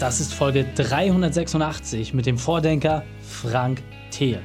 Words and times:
Das 0.00 0.20
ist 0.20 0.32
Folge 0.32 0.64
386 0.76 2.14
mit 2.14 2.24
dem 2.24 2.38
Vordenker 2.38 3.02
Frank 3.20 3.82
Thelen. 4.12 4.44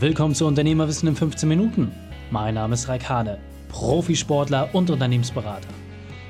Willkommen 0.00 0.34
zu 0.34 0.46
Unternehmerwissen 0.46 1.08
in 1.08 1.14
15 1.14 1.48
Minuten. 1.48 1.92
Mein 2.32 2.54
Name 2.54 2.74
ist 2.74 2.88
Raik 2.88 3.08
Hane, 3.08 3.38
Profisportler 3.68 4.74
und 4.74 4.90
Unternehmensberater. 4.90 5.68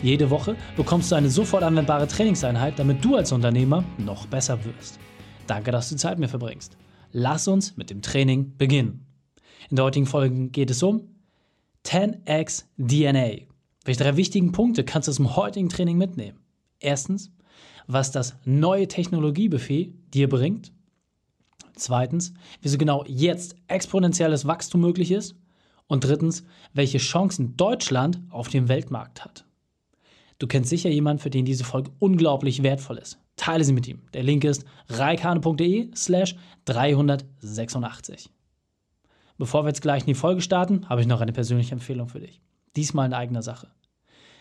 Jede 0.03 0.29
Woche 0.29 0.57
bekommst 0.77 1.11
du 1.11 1.15
eine 1.15 1.31
sofort 1.31 1.63
anwendbare 1.63 2.07
Trainingseinheit, 2.07 2.79
damit 2.79 3.03
du 3.03 3.17
als 3.17 3.33
Unternehmer 3.33 3.83
noch 3.97 4.27
besser 4.27 4.63
wirst. 4.63 4.99
Danke, 5.47 5.71
dass 5.71 5.89
du 5.89 5.97
Zeit 5.97 6.19
mit 6.19 6.27
mir 6.27 6.29
verbringst. 6.29 6.77
Lass 7.13 7.49
uns 7.49 7.79
mit 7.79 7.89
dem 7.89 8.03
Training 8.03 8.59
beginnen. 8.59 9.07
In 9.71 9.77
der 9.77 9.87
heutigen 9.87 10.05
Folge 10.07 10.49
geht 10.49 10.71
es 10.71 10.83
um 10.83 11.09
10x 11.87 12.65
DNA. 12.77 13.47
Welche 13.87 14.05
drei 14.05 14.19
wichtigen 14.19 14.53
Punkte 14.53 14.85
kannst 14.85 15.09
du 15.09 15.13
aus 15.13 15.17
dem 15.17 15.35
heutigen 15.35 15.71
Training 15.71 15.97
mitnehmen? 15.97 16.41
Erstens, 16.79 17.33
was 17.87 18.11
das 18.11 18.37
neue 18.45 18.89
Technologiebuffet 18.89 19.93
dir 20.13 20.29
bringt. 20.29 20.73
Zweitens, 21.75 22.35
wieso 22.61 22.77
genau 22.79 23.05
jetzt 23.07 23.55
exponentielles 23.69 24.47
Wachstum 24.47 24.81
möglich 24.81 25.11
ist. 25.11 25.35
Und 25.87 26.05
drittens, 26.05 26.45
welche 26.75 26.99
Chancen 26.99 27.57
Deutschland 27.57 28.21
auf 28.29 28.49
dem 28.49 28.69
Weltmarkt 28.69 29.25
hat. 29.25 29.47
Du 30.39 30.47
kennst 30.47 30.69
sicher 30.69 30.91
jemanden, 30.91 31.23
für 31.23 31.31
den 31.31 31.47
diese 31.47 31.65
Folge 31.65 31.91
unglaublich 31.99 32.63
wertvoll 32.63 32.99
ist. 32.99 33.19
Teile 33.37 33.65
sie 33.65 33.73
mit 33.73 33.89
ihm. 33.89 34.03
Der 34.13 34.23
Link 34.23 34.45
ist 34.45 34.65
reikane.de 34.89 35.91
slash 35.95 36.37
386. 36.67 38.31
Bevor 39.39 39.65
wir 39.65 39.69
jetzt 39.69 39.83
gleich 39.83 40.03
in 40.03 40.09
die 40.09 40.15
Folge 40.15 40.43
starten, 40.43 40.89
habe 40.89 41.01
ich 41.01 41.07
noch 41.07 41.21
eine 41.21 41.33
persönliche 41.33 41.73
Empfehlung 41.73 42.09
für 42.09 42.21
dich. 42.21 42.41
Diesmal 42.77 43.07
in 43.07 43.15
eigener 43.15 43.43
Sache. 43.43 43.69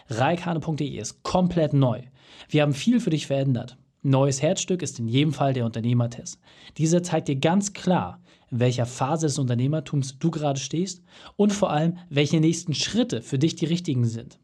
reikane.de 0.10 0.98
ist 0.98 1.24
komplett 1.24 1.74
neu. 1.74 2.02
Wir 2.50 2.62
haben 2.62 2.74
viel 2.74 3.00
für 3.00 3.10
dich 3.10 3.28
verändert. 3.28 3.78
Neues 4.04 4.42
Herzstück 4.42 4.82
ist 4.82 5.00
in 5.00 5.08
jedem 5.08 5.34
Fall 5.34 5.54
der 5.54 5.66
Unternehmertest. 5.66 6.40
Dieser 6.78 7.04
zeigt 7.04 7.28
dir 7.28 7.36
ganz 7.36 7.74
klar, 7.74 8.22
in 8.50 8.60
welcher 8.60 8.86
Phase 8.86 9.26
des 9.26 9.40
Unternehmertums 9.40 10.18
du 10.20 10.32
gerade 10.32 10.60
stehst 10.60 11.04
und 11.36 11.52
vor 11.52 11.72
allem, 11.72 11.98
welche 12.10 12.40
nächsten 12.40 12.74
Schritte 12.74 13.22
für 13.22 13.40
dich 13.40 13.56
die 13.56 13.66
richtigen 13.66 14.06
sind. 14.06 14.40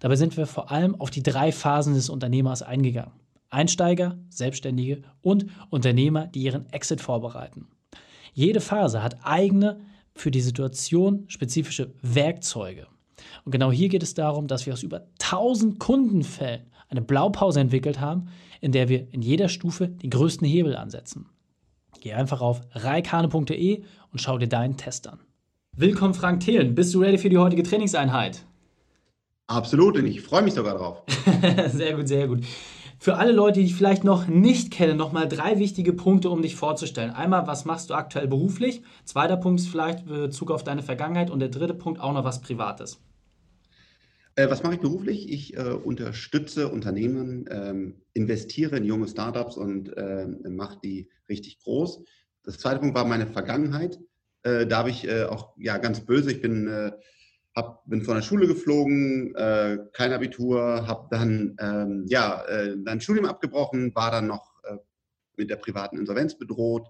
Dabei 0.00 0.16
sind 0.16 0.36
wir 0.36 0.46
vor 0.46 0.70
allem 0.70 1.00
auf 1.00 1.10
die 1.10 1.22
drei 1.22 1.52
Phasen 1.52 1.94
des 1.94 2.10
Unternehmers 2.10 2.62
eingegangen. 2.62 3.12
Einsteiger, 3.50 4.18
Selbstständige 4.28 5.02
und 5.22 5.46
Unternehmer, 5.70 6.26
die 6.26 6.42
ihren 6.42 6.70
Exit 6.72 7.00
vorbereiten. 7.00 7.68
Jede 8.34 8.60
Phase 8.60 9.02
hat 9.02 9.16
eigene, 9.22 9.80
für 10.14 10.30
die 10.32 10.40
Situation 10.40 11.24
spezifische 11.28 11.94
Werkzeuge. 12.02 12.88
Und 13.44 13.52
genau 13.52 13.70
hier 13.70 13.88
geht 13.88 14.02
es 14.02 14.14
darum, 14.14 14.46
dass 14.46 14.66
wir 14.66 14.72
aus 14.72 14.82
über 14.82 15.06
1000 15.20 15.78
Kundenfällen 15.78 16.62
eine 16.88 17.02
Blaupause 17.02 17.60
entwickelt 17.60 18.00
haben, 18.00 18.28
in 18.60 18.72
der 18.72 18.88
wir 18.88 19.12
in 19.12 19.22
jeder 19.22 19.48
Stufe 19.48 19.88
den 19.88 20.10
größten 20.10 20.46
Hebel 20.46 20.76
ansetzen. 20.76 21.26
Geh 22.00 22.12
einfach 22.12 22.40
auf 22.40 22.60
reikane.de 22.72 23.82
und 24.12 24.20
schau 24.20 24.38
dir 24.38 24.48
deinen 24.48 24.76
Test 24.76 25.08
an. 25.08 25.20
Willkommen, 25.76 26.14
Frank 26.14 26.40
Thelen. 26.40 26.74
Bist 26.74 26.94
du 26.94 27.00
ready 27.00 27.18
für 27.18 27.28
die 27.28 27.38
heutige 27.38 27.62
Trainingseinheit? 27.62 28.44
Absolut, 29.46 29.96
und 29.96 30.06
ich 30.06 30.20
freue 30.20 30.42
mich 30.42 30.54
sogar 30.54 30.76
drauf. 30.76 31.02
sehr 31.68 31.94
gut, 31.94 32.08
sehr 32.08 32.28
gut. 32.28 32.44
Für 33.00 33.16
alle 33.16 33.30
Leute, 33.30 33.60
die 33.60 33.66
dich 33.66 33.76
vielleicht 33.76 34.02
noch 34.02 34.26
nicht 34.26 34.72
kennen, 34.72 34.96
nochmal 34.96 35.28
drei 35.28 35.58
wichtige 35.60 35.92
Punkte, 35.92 36.30
um 36.30 36.42
dich 36.42 36.56
vorzustellen. 36.56 37.12
Einmal, 37.12 37.46
was 37.46 37.64
machst 37.64 37.90
du 37.90 37.94
aktuell 37.94 38.26
beruflich? 38.26 38.82
Zweiter 39.04 39.36
Punkt 39.36 39.60
ist 39.60 39.68
vielleicht 39.68 40.04
Bezug 40.06 40.50
auf 40.50 40.64
deine 40.64 40.82
Vergangenheit. 40.82 41.30
Und 41.30 41.38
der 41.38 41.48
dritte 41.48 41.74
Punkt 41.74 42.00
auch 42.00 42.12
noch 42.12 42.24
was 42.24 42.40
Privates. 42.40 43.00
Äh, 44.38 44.48
was 44.50 44.62
mache 44.62 44.74
ich 44.74 44.80
beruflich? 44.80 45.32
Ich 45.32 45.56
äh, 45.56 45.62
unterstütze 45.62 46.68
Unternehmen, 46.68 47.46
ähm, 47.50 48.02
investiere 48.12 48.76
in 48.76 48.84
junge 48.84 49.08
Startups 49.08 49.56
und 49.56 49.96
äh, 49.96 50.28
mache 50.48 50.78
die 50.80 51.10
richtig 51.28 51.58
groß. 51.58 52.04
Das 52.44 52.58
zweite 52.58 52.78
Punkt 52.78 52.94
war 52.94 53.04
meine 53.04 53.26
Vergangenheit. 53.26 53.98
Äh, 54.44 54.68
da 54.68 54.78
habe 54.78 54.90
ich 54.90 55.08
äh, 55.08 55.24
auch 55.24 55.56
ja 55.56 55.78
ganz 55.78 56.06
böse. 56.06 56.30
Ich 56.30 56.40
bin, 56.40 56.68
äh, 56.68 56.92
hab, 57.56 57.84
bin 57.86 58.02
von 58.02 58.14
der 58.14 58.22
Schule 58.22 58.46
geflogen, 58.46 59.34
kein 59.92 60.12
Abitur, 60.12 60.86
habe 60.86 61.08
dann 61.10 61.56
ähm, 61.58 62.04
ja 62.06 62.44
ein 62.44 63.00
Studium 63.00 63.24
abgebrochen, 63.24 63.92
war 63.96 64.12
dann 64.12 64.28
noch 64.28 64.52
mit 65.36 65.50
der 65.50 65.56
privaten 65.56 65.98
Insolvenz 65.98 66.38
bedroht. 66.38 66.86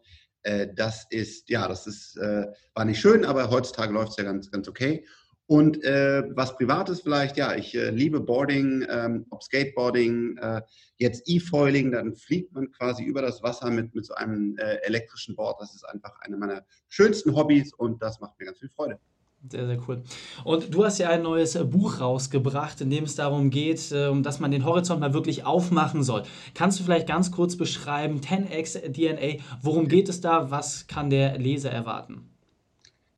das 0.75 1.06
ist 1.08 1.48
ja, 1.48 1.66
das 1.69 1.87
ist 1.87 2.19
war 2.19 2.84
nicht 2.84 3.00
schön, 3.00 3.25
aber 3.25 3.48
heutzutage 3.48 3.94
läuft 3.94 4.10
es 4.10 4.16
ja 4.19 4.25
ganz 4.25 4.50
ganz 4.50 4.69
okay. 4.69 5.06
Und 5.48 5.82
äh, 5.82 6.25
was 6.34 6.56
Privates 6.56 7.00
vielleicht, 7.00 7.38
ja, 7.38 7.54
ich 7.54 7.75
äh, 7.75 7.88
liebe 7.88 8.20
Boarding, 8.20 8.86
ähm, 8.86 9.25
ob 9.31 9.42
Skateboarding, 9.42 10.36
äh, 10.36 10.60
jetzt 10.98 11.22
E-Foiling, 11.25 11.91
dann 11.91 12.14
fliegt 12.14 12.53
man 12.53 12.70
quasi 12.70 13.03
über 13.03 13.22
das 13.22 13.42
Wasser 13.42 13.70
mit, 13.70 13.94
mit 13.94 14.04
so 14.04 14.12
einem 14.12 14.58
äh, 14.58 14.75
elektrischen 14.84 15.34
Board. 15.37 15.58
Das 15.58 15.75
ist 15.75 15.84
einfach 15.88 16.20
eine 16.20 16.37
meiner 16.37 16.66
schönsten 16.88 17.34
Hobbys 17.34 17.72
und 17.72 18.03
das 18.03 18.20
macht 18.20 18.38
mir 18.38 18.44
ganz 18.44 18.58
viel 18.58 18.69
Freude. 18.69 18.98
Sehr, 19.48 19.66
sehr 19.66 19.81
cool. 19.88 20.03
Und 20.44 20.75
du 20.75 20.84
hast 20.84 20.98
ja 20.98 21.08
ein 21.08 21.22
neues 21.22 21.54
äh, 21.54 21.64
Buch 21.64 21.98
rausgebracht, 21.98 22.82
in 22.82 22.91
dem 22.91 23.04
es 23.04 23.14
darum 23.14 23.48
geht, 23.48 23.91
äh, 23.91 24.20
dass 24.20 24.41
man 24.41 24.50
den 24.50 24.66
Horizont 24.66 25.00
mal 25.00 25.14
wirklich 25.14 25.47
aufmachen 25.47 26.03
soll. 26.03 26.25
Kannst 26.53 26.78
du 26.78 26.84
vielleicht 26.84 27.08
ganz 27.08 27.32
kurz 27.32 27.56
beschreiben, 27.56 28.20
10x 28.20 28.92
DNA, 28.92 29.42
worum 29.62 29.88
geht 29.88 30.10
es 30.10 30.20
da, 30.20 30.50
was 30.50 30.88
kann 30.88 31.08
der 31.08 31.38
Leser 31.38 31.70
erwarten? 31.70 32.28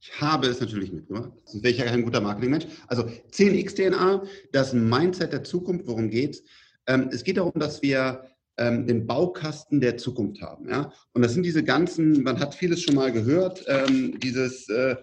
Ich 0.01 0.19
habe 0.21 0.47
es 0.47 0.61
natürlich 0.61 0.93
mitgemacht. 0.93 1.31
Sonst 1.45 1.63
wäre 1.63 1.73
ich 1.73 1.79
ja 1.79 1.85
kein 1.85 2.03
guter 2.03 2.23
Marketingmensch. 2.23 2.67
Also 2.89 3.03
10x 3.03 3.75
DNA, 3.75 4.23
das 4.51 4.73
Mindset 4.73 5.33
der 5.33 5.45
Zukunft. 5.45 5.87
Worum 5.87 6.09
geht's? 6.09 6.43
Ähm, 6.87 7.11
es 7.13 7.23
geht 7.23 7.37
darum, 7.37 7.53
dass 7.55 7.83
wir 7.83 8.25
ähm, 8.57 8.87
den 8.87 9.07
Baukasten 9.07 9.81
der 9.81 9.99
Zukunft 9.99 10.41
haben. 10.41 10.69
Ja? 10.69 10.91
Und 11.13 11.23
das 11.23 11.35
sind 11.35 11.43
diese 11.43 11.63
ganzen, 11.63 12.23
man 12.23 12.41
hat 12.41 12.55
vieles 12.55 12.83
schon 12.83 12.95
mal 12.95 13.13
gehört, 13.13 13.65
ähm, 13.69 14.19
dieses 14.21 14.69
äh, 14.71 14.97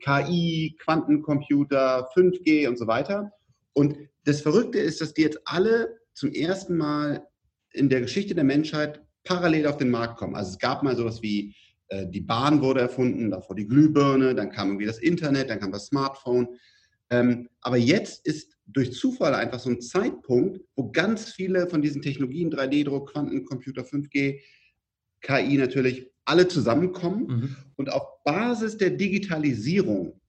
KI, 0.00 0.76
Quantencomputer, 0.80 2.08
5G 2.14 2.68
und 2.68 2.76
so 2.76 2.88
weiter. 2.88 3.32
Und 3.72 3.96
das 4.24 4.40
Verrückte 4.40 4.78
ist, 4.78 5.00
dass 5.00 5.14
die 5.14 5.22
jetzt 5.22 5.40
alle 5.44 6.00
zum 6.14 6.32
ersten 6.32 6.76
Mal 6.76 7.24
in 7.72 7.88
der 7.88 8.00
Geschichte 8.00 8.34
der 8.34 8.44
Menschheit 8.44 9.00
parallel 9.22 9.66
auf 9.66 9.76
den 9.76 9.90
Markt 9.90 10.18
kommen. 10.18 10.34
Also 10.34 10.52
es 10.52 10.58
gab 10.58 10.82
mal 10.82 10.96
sowas 10.96 11.22
wie 11.22 11.54
die 11.90 12.20
Bahn 12.20 12.60
wurde 12.60 12.80
erfunden, 12.80 13.30
davor 13.30 13.56
die 13.56 13.66
Glühbirne, 13.66 14.34
dann 14.34 14.50
kam 14.50 14.68
irgendwie 14.68 14.86
das 14.86 14.98
Internet, 14.98 15.50
dann 15.50 15.60
kam 15.60 15.72
das 15.72 15.86
Smartphone. 15.86 16.48
Ähm, 17.10 17.48
aber 17.62 17.76
jetzt 17.76 18.26
ist 18.26 18.56
durch 18.66 18.92
Zufall 18.92 19.34
einfach 19.34 19.58
so 19.58 19.70
ein 19.70 19.80
Zeitpunkt, 19.80 20.60
wo 20.76 20.90
ganz 20.90 21.32
viele 21.32 21.68
von 21.68 21.80
diesen 21.80 22.02
Technologien, 22.02 22.52
3D-Druck, 22.52 23.12
Quantencomputer, 23.12 23.82
5G, 23.82 24.40
KI 25.22 25.56
natürlich, 25.56 26.10
alle 26.24 26.46
zusammenkommen. 26.46 27.26
Mhm. 27.26 27.56
Und 27.76 27.92
auf 27.92 28.22
Basis 28.24 28.76
der 28.76 28.90
Digitalisierung 28.90 30.20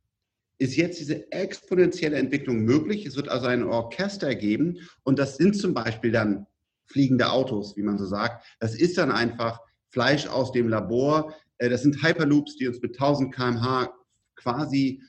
ist 0.58 0.76
jetzt 0.76 1.00
diese 1.00 1.32
exponentielle 1.32 2.18
Entwicklung 2.18 2.60
möglich. 2.60 3.06
Es 3.06 3.16
wird 3.16 3.30
also 3.30 3.48
ein 3.48 3.64
Orchester 3.64 4.34
geben 4.36 4.78
und 5.04 5.20
das 5.20 5.38
sind 5.38 5.56
zum 5.56 5.74
Beispiel 5.74 6.12
dann 6.12 6.48
fliegende 6.86 7.32
Autos, 7.32 7.76
wie 7.78 7.84
man 7.84 7.98
so 7.98 8.06
sagt. 8.06 8.46
Das 8.60 8.76
ist 8.76 8.98
dann 8.98 9.12
einfach 9.12 9.62
Fleisch 9.90 10.28
aus 10.28 10.52
dem 10.52 10.70
Labor, 10.70 11.34
äh, 11.34 11.34
das 11.68 11.82
sind 11.82 12.02
Hyperloops, 12.02 12.56
die 12.56 12.68
uns 12.68 12.82
mit 12.82 12.94
1000 12.94 13.36
km/h 13.36 13.94
quasi 14.36 15.02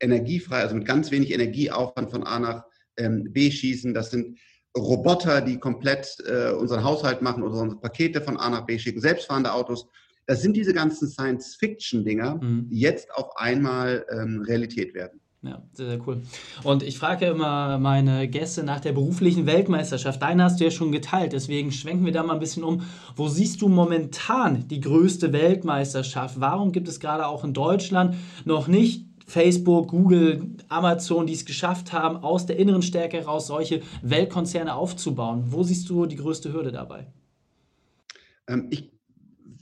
energiefrei, 0.00 0.60
also 0.60 0.74
mit 0.74 0.86
ganz 0.86 1.10
wenig 1.10 1.32
Energieaufwand 1.32 2.10
von 2.10 2.24
A 2.24 2.38
nach 2.40 2.64
ähm, 2.96 3.32
B 3.32 3.50
schießen. 3.50 3.94
Das 3.94 4.10
sind 4.10 4.38
Roboter, 4.76 5.40
die 5.40 5.58
komplett 5.58 6.16
äh, 6.26 6.50
unseren 6.50 6.82
Haushalt 6.82 7.22
machen 7.22 7.42
oder 7.42 7.60
unsere 7.60 7.80
Pakete 7.80 8.20
von 8.20 8.36
A 8.36 8.50
nach 8.50 8.66
B 8.66 8.78
schicken, 8.78 9.00
selbstfahrende 9.00 9.52
Autos. 9.52 9.86
Das 10.26 10.42
sind 10.42 10.56
diese 10.56 10.72
ganzen 10.72 11.08
Science-Fiction-Dinger, 11.08 12.36
mhm. 12.42 12.68
die 12.68 12.80
jetzt 12.80 13.12
auf 13.14 13.36
einmal 13.36 14.04
ähm, 14.10 14.42
Realität 14.42 14.94
werden. 14.94 15.20
Ja, 15.44 15.62
sehr, 15.74 15.90
sehr 15.90 16.08
cool. 16.08 16.22
Und 16.62 16.82
ich 16.82 16.98
frage 16.98 17.26
immer 17.26 17.78
meine 17.78 18.28
Gäste 18.28 18.62
nach 18.62 18.80
der 18.80 18.92
beruflichen 18.92 19.44
Weltmeisterschaft. 19.44 20.22
Deine 20.22 20.44
hast 20.44 20.58
du 20.58 20.64
ja 20.64 20.70
schon 20.70 20.90
geteilt, 20.90 21.34
deswegen 21.34 21.70
schwenken 21.70 22.06
wir 22.06 22.12
da 22.12 22.22
mal 22.22 22.32
ein 22.32 22.40
bisschen 22.40 22.64
um. 22.64 22.82
Wo 23.14 23.28
siehst 23.28 23.60
du 23.60 23.68
momentan 23.68 24.66
die 24.68 24.80
größte 24.80 25.34
Weltmeisterschaft? 25.34 26.40
Warum 26.40 26.72
gibt 26.72 26.88
es 26.88 26.98
gerade 26.98 27.26
auch 27.26 27.44
in 27.44 27.52
Deutschland 27.52 28.16
noch 28.46 28.68
nicht 28.68 29.04
Facebook, 29.26 29.88
Google, 29.88 30.46
Amazon, 30.68 31.26
die 31.26 31.34
es 31.34 31.44
geschafft 31.44 31.92
haben, 31.92 32.16
aus 32.16 32.46
der 32.46 32.56
inneren 32.56 32.82
Stärke 32.82 33.18
heraus 33.18 33.46
solche 33.46 33.82
Weltkonzerne 34.02 34.74
aufzubauen? 34.74 35.44
Wo 35.48 35.62
siehst 35.62 35.90
du 35.90 36.06
die 36.06 36.16
größte 36.16 36.54
Hürde 36.54 36.72
dabei? 36.72 37.06
Ähm, 38.46 38.68
ich, 38.70 38.90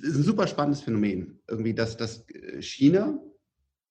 ist 0.01 0.15
ein 0.15 0.23
super 0.23 0.47
spannendes 0.47 0.83
Phänomen. 0.83 1.41
Irgendwie, 1.49 1.75
dass, 1.75 1.97
dass 1.97 2.25
China 2.61 3.19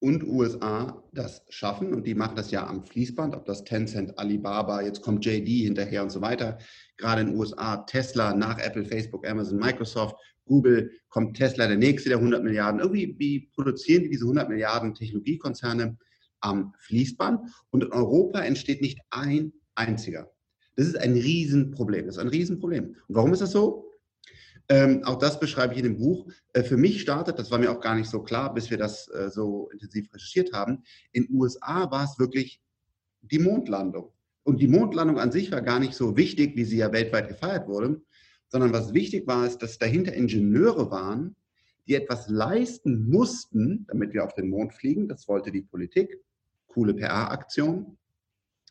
und 0.01 0.23
USA 0.23 1.03
das 1.13 1.45
schaffen 1.49 1.93
und 1.93 2.07
die 2.07 2.15
machen 2.15 2.35
das 2.35 2.49
ja 2.49 2.65
am 2.65 2.83
Fließband, 2.83 3.35
ob 3.35 3.45
das 3.45 3.63
Tencent, 3.63 4.17
Alibaba, 4.17 4.81
jetzt 4.81 5.03
kommt 5.03 5.23
JD 5.23 5.47
hinterher 5.47 6.01
und 6.01 6.09
so 6.09 6.21
weiter. 6.21 6.57
Gerade 6.97 7.21
in 7.21 7.27
den 7.27 7.37
USA 7.37 7.77
Tesla 7.77 8.33
nach 8.33 8.57
Apple, 8.57 8.83
Facebook, 8.83 9.27
Amazon, 9.27 9.59
Microsoft, 9.59 10.15
Google 10.45 10.91
kommt 11.09 11.37
Tesla 11.37 11.67
der 11.67 11.77
nächste 11.77 12.09
der 12.09 12.17
100 12.17 12.43
Milliarden. 12.43 12.81
Irgendwie 12.81 13.15
wie 13.19 13.51
produzieren 13.53 14.03
die 14.03 14.09
diese 14.09 14.25
100 14.25 14.49
Milliarden 14.49 14.95
Technologiekonzerne 14.95 15.97
am 16.39 16.73
Fließband 16.79 17.39
und 17.69 17.83
in 17.83 17.91
Europa 17.91 18.41
entsteht 18.41 18.81
nicht 18.81 18.99
ein 19.11 19.53
einziger. 19.75 20.31
Das 20.77 20.87
ist 20.87 20.97
ein 20.97 21.13
Riesenproblem. 21.13 22.07
Das 22.07 22.15
ist 22.15 22.21
ein 22.21 22.27
Riesenproblem. 22.27 22.95
Und 23.07 23.15
warum 23.15 23.33
ist 23.33 23.41
das 23.43 23.51
so? 23.51 23.90
Ähm, 24.69 25.03
auch 25.03 25.17
das 25.17 25.39
beschreibe 25.39 25.73
ich 25.73 25.79
in 25.79 25.85
dem 25.85 25.97
Buch. 25.97 26.31
Äh, 26.53 26.63
für 26.63 26.77
mich 26.77 27.01
startet, 27.01 27.39
das 27.39 27.51
war 27.51 27.59
mir 27.59 27.71
auch 27.71 27.81
gar 27.81 27.95
nicht 27.95 28.09
so 28.09 28.21
klar, 28.21 28.53
bis 28.53 28.69
wir 28.69 28.77
das 28.77 29.07
äh, 29.09 29.29
so 29.29 29.69
intensiv 29.71 30.13
recherchiert 30.13 30.53
haben, 30.53 30.83
in 31.11 31.27
USA 31.31 31.89
war 31.91 32.03
es 32.03 32.19
wirklich 32.19 32.61
die 33.21 33.39
Mondlandung. 33.39 34.11
Und 34.43 34.61
die 34.61 34.67
Mondlandung 34.67 35.19
an 35.19 35.31
sich 35.31 35.51
war 35.51 35.61
gar 35.61 35.79
nicht 35.79 35.93
so 35.93 36.17
wichtig, 36.17 36.55
wie 36.55 36.63
sie 36.63 36.77
ja 36.77 36.91
weltweit 36.91 37.27
gefeiert 37.27 37.67
wurde, 37.67 38.01
sondern 38.47 38.73
was 38.73 38.93
wichtig 38.93 39.27
war, 39.27 39.45
ist, 39.45 39.59
dass 39.59 39.77
dahinter 39.77 40.13
Ingenieure 40.13 40.89
waren, 40.89 41.35
die 41.87 41.95
etwas 41.95 42.27
leisten 42.29 43.09
mussten, 43.09 43.85
damit 43.87 44.13
wir 44.13 44.23
auf 44.23 44.33
den 44.33 44.49
Mond 44.49 44.73
fliegen. 44.73 45.07
Das 45.07 45.27
wollte 45.27 45.51
die 45.51 45.61
Politik. 45.61 46.19
Coole 46.67 46.93
PR-Aktion. 46.93 47.97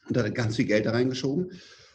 Und 0.09 0.17
da 0.17 0.25
hat 0.25 0.35
ganz 0.35 0.57
viel 0.57 0.65
Geld 0.65 0.87
da 0.87 0.93
reingeschoben. 0.93 1.53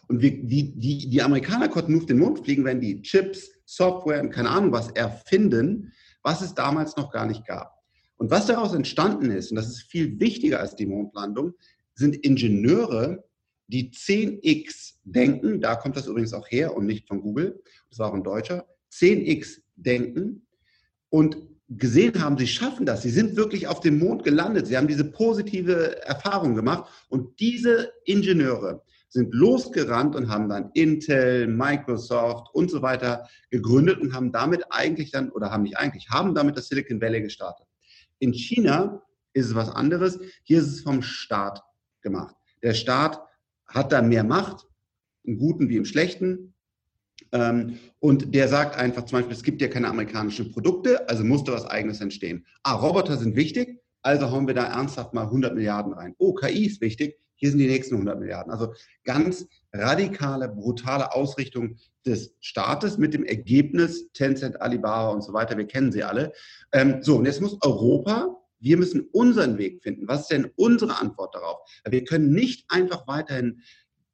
Und 0.08 0.22
wir, 0.22 0.32
die, 0.32 0.78
die, 0.78 1.10
die 1.10 1.22
Amerikaner 1.22 1.70
konnten 1.70 1.94
nur 1.94 2.02
auf 2.02 2.08
den 2.08 2.20
Mond 2.20 2.44
fliegen, 2.44 2.66
wenn 2.66 2.82
die 2.82 3.02
Chips, 3.02 3.52
Software 3.66 4.22
und 4.22 4.30
keine 4.30 4.50
Ahnung 4.50 4.72
was 4.72 4.90
erfinden, 4.92 5.92
was 6.22 6.42
es 6.42 6.54
damals 6.54 6.96
noch 6.98 7.12
gar 7.12 7.26
nicht 7.26 7.46
gab. 7.46 7.74
Und 8.18 8.32
was 8.32 8.46
daraus 8.46 8.74
entstanden 8.74 9.32
ist, 9.32 9.52
und 9.52 9.58
das 9.58 9.68
ist 9.68 9.84
viel 9.84 10.20
wichtiger 10.20 10.60
als 10.60 10.76
die 10.76 10.86
Mondlandung, 10.86 11.54
sind 11.96 12.16
Ingenieure, 12.16 13.26
die 13.68 13.92
10x 13.92 14.96
denken, 15.04 15.60
da 15.60 15.76
kommt 15.76 15.98
das 15.98 16.08
übrigens 16.08 16.34
auch 16.34 16.50
her 16.50 16.76
und 16.76 16.86
nicht 16.86 17.08
von 17.08 17.22
Google, 17.22 17.62
das 17.90 18.00
war 18.00 18.10
auch 18.10 18.14
ein 18.14 18.24
Deutscher, 18.24 18.66
10x 18.92 19.62
denken 19.76 20.46
und 21.10 21.38
gesehen 21.70 22.22
haben, 22.22 22.38
sie 22.38 22.48
schaffen 22.48 22.86
das. 22.86 23.02
Sie 23.02 23.10
sind 23.10 23.36
wirklich 23.36 23.68
auf 23.68 23.80
dem 23.80 23.98
Mond 23.98 24.24
gelandet. 24.24 24.68
Sie 24.68 24.78
haben 24.78 24.88
diese 24.88 25.06
positive 25.06 26.00
Erfahrung 26.04 26.56
gemacht. 26.56 26.90
Und 27.10 27.40
diese 27.40 27.92
Ingenieure 28.06 28.84
sind 29.10 29.34
losgerannt 29.34 30.16
und 30.16 30.30
haben 30.30 30.50
dann 30.50 30.72
Intel, 30.74 31.48
Microsoft 31.48 32.54
und 32.54 32.70
so 32.70 32.82
weiter 32.82 33.28
gegründet 33.50 34.00
und 34.00 34.14
haben 34.14 34.32
damit 34.32 34.64
eigentlich 34.70 35.12
dann, 35.12 35.30
oder 35.32 35.52
haben 35.52 35.64
nicht 35.64 35.78
eigentlich, 35.78 36.10
haben 36.10 36.36
damit 36.36 36.58
das 36.58 36.68
Silicon 36.68 37.02
Valley 37.02 37.22
gestartet. 37.22 37.66
In 38.20 38.34
China 38.34 39.02
ist 39.34 39.48
es 39.48 39.56
was 39.56 39.70
anderes. 39.70 40.20
Hier 40.44 40.60
ist 40.60 40.68
es 40.68 40.82
vom 40.82 41.02
Staat 41.02 41.62
gemacht. 42.02 42.36
Der 42.64 42.74
Staat 42.74 43.22
hat 43.68 43.92
da 43.92 44.02
mehr 44.02 44.24
Macht, 44.24 44.66
im 45.24 45.38
Guten 45.38 45.70
wie 45.70 45.78
im 45.78 45.86
Schlechten. 45.86 46.54
Ähm, 47.32 47.78
und 48.00 48.34
der 48.34 48.48
sagt 48.48 48.76
einfach 48.76 49.06
zum 49.06 49.20
Beispiel, 49.20 49.36
es 49.36 49.44
gibt 49.44 49.62
ja 49.62 49.68
keine 49.68 49.88
amerikanischen 49.88 50.52
Produkte, 50.52 51.08
also 51.10 51.24
musste 51.24 51.52
was 51.52 51.66
Eigenes 51.66 52.02
entstehen. 52.02 52.46
Ah, 52.64 52.76
Roboter 52.76 53.18
sind 53.18 53.36
wichtig, 53.36 53.82
also 54.02 54.32
hauen 54.32 54.48
wir 54.48 54.54
da 54.54 54.66
ernsthaft 54.66 55.14
mal 55.14 55.24
100 55.24 55.56
Milliarden 55.56 55.94
rein. 55.94 56.16
Oh, 56.18 56.34
KI 56.34 56.66
ist 56.66 56.82
wichtig, 56.82 57.20
hier 57.36 57.50
sind 57.50 57.60
die 57.60 57.68
nächsten 57.68 57.96
100 57.96 58.20
Milliarden. 58.20 58.52
Also 58.52 58.74
ganz 59.04 59.48
radikale, 59.74 60.50
brutale 60.50 61.14
Ausrichtung 61.14 61.78
des 62.06 62.36
Staates 62.40 62.98
mit 62.98 63.14
dem 63.14 63.24
Ergebnis 63.24 64.12
Tencent, 64.14 64.62
Alibaba 64.62 65.10
und 65.10 65.24
so 65.24 65.34
weiter. 65.34 65.58
Wir 65.58 65.68
kennen 65.68 65.92
sie 65.92 66.04
alle. 66.04 66.34
Ähm, 66.72 67.02
so, 67.02 67.18
und 67.18 67.26
jetzt 67.26 67.42
muss 67.42 67.58
Europa 67.62 68.42
wir 68.66 68.78
müssen 68.78 69.02
unseren 69.12 69.60
Weg 69.60 69.84
finden. 69.84 70.08
Was 70.08 70.22
ist 70.22 70.32
denn 70.32 70.50
unsere 70.56 71.00
Antwort 71.00 71.36
darauf? 71.36 71.60
Wir 71.88 72.04
können 72.04 72.32
nicht 72.32 72.66
einfach 72.70 73.08
weiterhin 73.08 73.62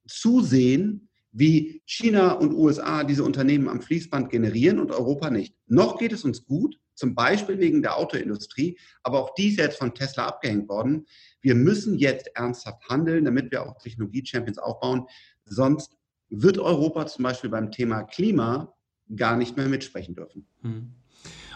zusehen, 0.07 1.07
wie 1.31 1.81
China 1.85 2.33
und 2.33 2.53
USA 2.53 3.05
diese 3.05 3.23
Unternehmen 3.23 3.69
am 3.69 3.81
Fließband 3.81 4.29
generieren 4.29 4.79
und 4.79 4.91
Europa 4.91 5.29
nicht. 5.29 5.55
Noch 5.67 5.97
geht 5.97 6.11
es 6.11 6.25
uns 6.25 6.45
gut, 6.45 6.77
zum 6.95 7.15
Beispiel 7.15 7.59
wegen 7.59 7.81
der 7.81 7.97
Autoindustrie, 7.97 8.77
aber 9.03 9.19
auch 9.21 9.33
die 9.35 9.49
ist 9.49 9.57
jetzt 9.57 9.77
von 9.77 9.93
Tesla 9.93 10.27
abgehängt 10.27 10.69
worden. 10.69 11.07
Wir 11.41 11.55
müssen 11.55 11.97
jetzt 11.97 12.29
ernsthaft 12.35 12.87
handeln, 12.89 13.25
damit 13.25 13.51
wir 13.51 13.63
auch 13.63 13.77
Technologie-Champions 13.77 14.57
aufbauen. 14.57 15.07
Sonst 15.45 15.97
wird 16.29 16.59
Europa 16.59 17.07
zum 17.07 17.23
Beispiel 17.23 17.49
beim 17.49 17.71
Thema 17.71 18.03
Klima 18.03 18.73
gar 19.15 19.35
nicht 19.35 19.57
mehr 19.57 19.67
mitsprechen 19.67 20.15
dürfen. 20.15 20.47
Hm. 20.61 20.93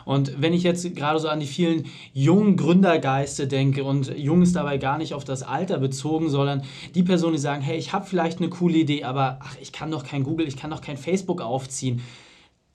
Und 0.06 0.40
wenn 0.40 0.54
ich 0.54 0.62
jetzt 0.62 0.96
gerade 0.96 1.20
so 1.20 1.28
an 1.28 1.40
die 1.40 1.48
vielen 1.48 1.88
jungen 2.14 2.58
Gründergeiste 2.58 3.48
denke 3.48 3.84
und 3.84 4.16
jung 4.16 4.44
ist 4.44 4.56
dabei 4.56 4.78
gar 4.78 5.00
nicht 5.00 5.16
auf 5.16 5.24
das 5.24 5.42
Alter 5.42 5.80
bezogen, 5.80 6.30
sondern 6.30 6.64
die 6.94 7.02
Personen, 7.02 7.34
die 7.34 7.42
sagen, 7.42 7.64
hey, 7.64 7.78
ich 7.78 7.92
habe 7.92 8.06
vielleicht 8.06 8.38
eine 8.38 8.50
coole 8.50 8.78
Idee, 8.78 9.04
aber 9.04 9.40
ach, 9.42 9.58
ich 9.60 9.72
kann 9.72 9.90
doch 9.90 10.06
kein 10.06 10.24
Google, 10.24 10.48
ich 10.48 10.58
kann 10.58 10.70
doch 10.70 10.82
kein 10.82 10.98
Facebook 10.98 11.42
aufziehen. 11.42 12.04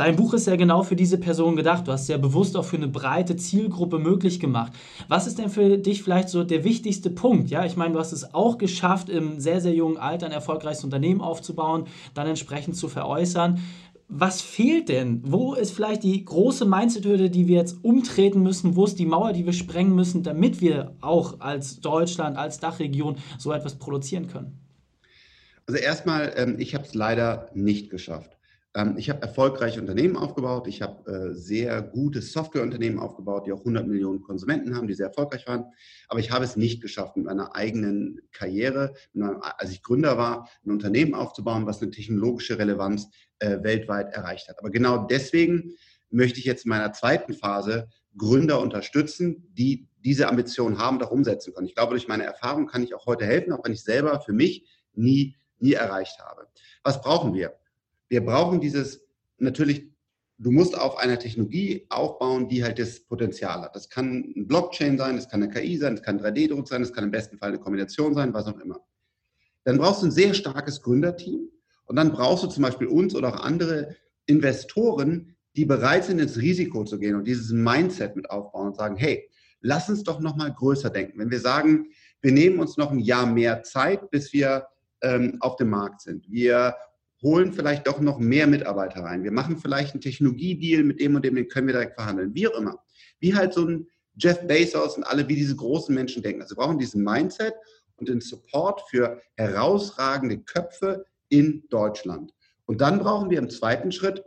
Dein 0.00 0.17
Buch 0.17 0.32
ist 0.32 0.47
ja 0.47 0.56
genau 0.56 0.82
für 0.82 0.97
diese 0.97 1.19
Person 1.19 1.56
gedacht. 1.56 1.87
Du 1.87 1.93
hast 1.93 2.05
es 2.05 2.08
ja 2.08 2.17
bewusst 2.17 2.56
auch 2.56 2.64
für 2.64 2.79
eine 2.79 2.88
breite 2.88 3.37
Zielgruppe 3.37 3.99
möglich 3.99 4.41
gemacht. 4.41 4.73
Was 5.08 5.26
ist 5.26 5.38
denn 5.38 5.50
für 5.50 5.76
dich 5.76 6.02
vielleicht 6.02 6.31
so 6.31 6.43
der 6.43 6.64
wichtigste 6.64 7.11
Punkt? 7.11 7.50
Ja, 7.50 7.67
ich 7.67 7.76
meine, 7.76 7.93
du 7.93 8.00
hast 8.00 8.12
es 8.12 8.32
auch 8.32 8.56
geschafft, 8.56 9.11
im 9.11 9.41
sehr, 9.41 9.61
sehr 9.61 9.75
jungen 9.75 9.99
Alter 9.99 10.25
ein 10.25 10.32
erfolgreiches 10.32 10.85
Unternehmen 10.85 11.20
aufzubauen, 11.20 11.85
dann 12.14 12.26
entsprechend 12.26 12.76
zu 12.76 12.88
veräußern. 12.88 13.61
Was 14.08 14.41
fehlt 14.41 14.88
denn? 14.88 15.20
Wo 15.23 15.52
ist 15.52 15.73
vielleicht 15.73 16.02
die 16.02 16.25
große 16.25 16.64
Mindset-Hürde, 16.64 17.29
die 17.29 17.47
wir 17.47 17.56
jetzt 17.56 17.85
umtreten 17.85 18.43
müssen? 18.43 18.76
Wo 18.76 18.87
ist 18.87 18.99
die 18.99 19.05
Mauer, 19.05 19.35
die 19.35 19.44
wir 19.44 19.52
sprengen 19.52 19.94
müssen, 19.94 20.23
damit 20.23 20.62
wir 20.62 20.97
auch 21.02 21.41
als 21.41 21.81
Deutschland, 21.81 22.38
als 22.38 22.58
Dachregion 22.58 23.17
so 23.37 23.52
etwas 23.52 23.75
produzieren 23.75 24.29
können? 24.29 24.58
Also 25.67 25.79
erstmal, 25.79 26.32
ähm, 26.37 26.56
ich 26.58 26.75
habe 26.75 26.85
es 26.85 26.94
leider 26.94 27.50
nicht 27.52 27.91
geschafft. 27.91 28.39
Ähm, 28.75 28.96
ich 28.96 29.11
habe 29.11 29.22
erfolgreiche 29.22 29.81
Unternehmen 29.81 30.17
aufgebaut. 30.17 30.67
Ich 30.67 30.82
habe 30.82 31.11
äh, 31.11 31.34
sehr 31.34 31.82
gute 31.82 32.22
Softwareunternehmen 32.22 32.99
aufgebaut, 32.99 33.46
die 33.46 33.52
auch 33.52 33.61
100 33.61 33.87
Millionen 33.87 34.22
Konsumenten 34.22 34.76
haben, 34.76 34.87
die 34.87 34.94
sehr 34.94 35.08
erfolgreich 35.08 35.46
waren. 35.46 35.67
Aber 36.08 36.20
ich 36.20 36.31
habe 36.31 36.44
es 36.44 36.56
nicht 36.56 36.81
geschafft, 36.81 37.17
mit 37.17 37.26
meiner 37.26 37.55
eigenen 37.55 38.20
Karriere, 38.32 38.94
als 39.58 39.70
ich 39.70 39.82
Gründer 39.82 40.19
war, 40.19 40.49
ein 40.64 40.70
Unternehmen 40.70 41.14
aufzubauen, 41.14 41.67
was 41.67 41.82
eine 41.82 41.90
technologische 41.90 42.58
Relevanz 42.58 43.08
äh, 43.38 43.62
weltweit 43.62 44.12
erreicht 44.14 44.49
hat. 44.49 44.58
Aber 44.58 44.70
genau 44.70 45.06
deswegen 45.06 45.75
möchte 46.11 46.38
ich 46.38 46.44
jetzt 46.44 46.64
in 46.64 46.70
meiner 46.70 46.93
zweiten 46.93 47.34
Phase 47.34 47.88
Gründer 48.16 48.61
unterstützen, 48.61 49.49
die 49.52 49.88
diese 50.05 50.28
Ambition 50.28 50.78
haben 50.78 50.96
und 50.96 51.05
auch 51.05 51.11
umsetzen 51.11 51.55
können. 51.55 51.66
Ich 51.66 51.75
glaube, 51.75 51.90
durch 51.90 52.08
meine 52.08 52.25
Erfahrung 52.25 52.66
kann 52.66 52.82
ich 52.82 52.94
auch 52.94 53.06
heute 53.06 53.25
helfen, 53.25 53.52
auch 53.52 53.64
wenn 53.64 53.73
ich 53.73 53.82
selber 53.82 54.20
für 54.20 54.32
mich 54.32 54.66
nie, 54.94 55.37
nie 55.58 55.75
erreicht 55.75 56.19
habe. 56.19 56.49
Was 56.82 57.00
brauchen 57.00 57.34
wir? 57.34 57.60
Wir 58.11 58.25
brauchen 58.25 58.61
dieses, 58.61 59.07
natürlich, 59.39 59.89
du 60.37 60.51
musst 60.51 60.77
auf 60.77 60.99
einer 60.99 61.19
Technologie 61.19 61.87
aufbauen, 61.89 62.49
die 62.49 62.62
halt 62.62 62.79
das 62.79 63.01
Potenzial 63.01 63.62
hat. 63.62 63.75
Das 63.75 63.89
kann 63.89 64.35
ein 64.37 64.47
Blockchain 64.47 64.99
sein, 64.99 65.17
das 65.17 65.29
kann 65.29 65.43
eine 65.43 65.53
KI 65.53 65.77
sein, 65.79 65.95
das 65.95 66.05
kann 66.05 66.21
3D-Druck 66.21 66.69
sein, 66.69 66.83
das 66.83 66.93
kann 66.93 67.05
im 67.05 67.12
besten 67.12 67.39
Fall 67.39 67.51
eine 67.51 67.61
Kombination 67.61 68.15
sein, 68.15 68.35
was 68.35 68.47
auch 68.47 68.59
immer. 68.59 68.85
Dann 69.65 69.79
brauchst 69.79 70.03
du 70.03 70.07
ein 70.07 70.12
sehr 70.12 70.35
starkes 70.35 70.83
Gründerteam 70.83 71.49
und 71.85 71.97
dann 71.97 72.12
brauchst 72.12 72.43
du 72.45 72.49
zum 72.49 72.65
Beispiel 72.65 72.89
uns 72.89 73.15
oder 73.15 73.29
auch 73.29 73.45
andere 73.45 73.97
Investoren, 74.27 75.37
die 75.57 75.64
bereit 75.64 76.05
sind, 76.05 76.19
ins 76.19 76.38
Risiko 76.38 76.85
zu 76.85 76.99
gehen 76.99 77.14
und 77.14 77.26
dieses 77.26 77.52
Mindset 77.52 78.17
mit 78.17 78.31
aufbauen 78.31 78.69
und 78.69 78.76
sagen, 78.76 78.97
hey, 78.97 79.29
lass 79.61 79.88
uns 79.88 80.02
doch 80.02 80.21
noch 80.21 80.37
mal 80.37 80.52
größer 80.52 80.90
denken. 80.90 81.19
Wenn 81.19 81.31
wir 81.31 81.40
sagen, 81.40 81.90
wir 82.23 82.33
nehmen 82.33 82.59
uns 82.59 82.76
noch 82.76 82.90
ein 82.90 82.99
Jahr 82.99 83.26
mehr 83.26 83.62
Zeit, 83.62 84.11
bis 84.11 84.33
wir 84.33 84.67
ähm, 85.02 85.37
auf 85.40 85.57
dem 85.57 85.71
Markt 85.71 86.00
sind. 86.02 86.31
Wir 86.31 86.75
holen 87.23 87.53
vielleicht 87.53 87.87
doch 87.87 88.00
noch 88.00 88.19
mehr 88.19 88.47
Mitarbeiter 88.47 89.03
rein. 89.03 89.25
Wir 89.25 89.33
machen 89.33 89.59
vielleicht 89.59 89.93
einen 89.95 90.00
Technologiedeal 90.00 90.83
mit 90.83 91.00
dem 91.00 91.15
und 91.17 91.25
dem, 91.25 91.35
den 91.35 91.49
können 91.49 91.67
wir 91.67 91.75
direkt 91.75 91.95
verhandeln. 91.95 92.35
Wie 92.35 92.49
auch 92.49 92.59
immer. 92.59 92.79
Wie 93.19 93.35
halt 93.35 93.53
so 93.53 93.67
ein 93.67 93.87
Jeff 94.17 94.47
Bezos 94.47 94.97
und 94.97 95.05
alle, 95.05 95.29
wie 95.29 95.37
diese 95.37 95.57
großen 95.57 95.95
Menschen 95.95 96.23
denken. 96.23 96.43
Also 96.43 96.57
wir 96.57 96.62
brauchen 96.62 96.79
diesen 96.79 97.03
Mindset 97.03 97.55
und 97.97 98.09
den 98.09 98.21
Support 98.21 98.83
für 98.89 99.21
herausragende 99.37 100.39
Köpfe 100.39 101.05
in 101.29 101.65
Deutschland. 101.69 102.33
Und 102.67 102.81
dann 102.81 102.99
brauchen 102.99 103.31
wir 103.31 103.39
im 103.39 103.50
zweiten 103.50 103.93
Schritt 103.93 104.25